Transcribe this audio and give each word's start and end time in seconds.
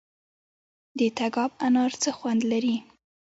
د 0.99 0.99
تګاب 1.17 1.51
انار 1.65 1.91
څه 2.01 2.09
خوند 2.17 2.41
لري؟ 2.51 2.75